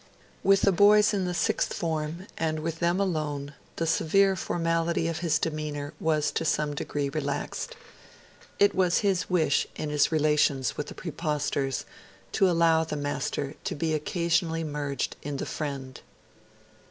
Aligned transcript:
With 0.41 0.61
the 0.63 0.71
boys 0.71 1.13
in 1.13 1.25
the 1.25 1.33
Sixth 1.35 1.75
Form, 1.75 2.25
and 2.35 2.61
with 2.61 2.79
them 2.79 2.99
alone, 2.99 3.53
the 3.75 3.85
severe 3.85 4.35
formality 4.35 5.07
of 5.07 5.19
his 5.19 5.37
demeanour 5.37 5.93
was 5.99 6.31
to 6.31 6.43
some 6.43 6.73
degree 6.73 7.09
relaxed. 7.09 7.75
It 8.57 8.73
was 8.73 9.01
his 9.05 9.29
wish, 9.29 9.67
in 9.75 9.91
his 9.91 10.11
relations 10.11 10.75
with 10.75 10.87
the 10.87 10.95
Praepostors, 10.95 11.85
to 12.31 12.49
allow 12.49 12.83
the 12.83 12.95
Master 12.97 13.53
to 13.63 13.75
be 13.75 13.93
occasionally 13.93 14.63
merged 14.63 15.17
in 15.21 15.37
the 15.37 15.45
Friend. 15.45 16.01